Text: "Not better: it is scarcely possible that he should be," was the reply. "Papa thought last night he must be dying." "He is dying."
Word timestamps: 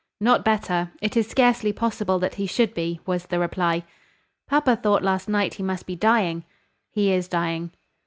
"Not 0.19 0.43
better: 0.43 0.91
it 0.99 1.15
is 1.15 1.27
scarcely 1.27 1.71
possible 1.71 2.17
that 2.17 2.33
he 2.33 2.47
should 2.47 2.73
be," 2.73 2.99
was 3.05 3.27
the 3.27 3.37
reply. 3.37 3.83
"Papa 4.47 4.75
thought 4.75 5.03
last 5.03 5.29
night 5.29 5.53
he 5.53 5.61
must 5.61 5.85
be 5.85 5.95
dying." 5.95 6.43
"He 6.89 7.11
is 7.11 7.27
dying." 7.27 7.69